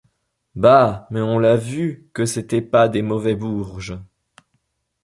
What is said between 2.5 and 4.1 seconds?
pas des mauvais bourges!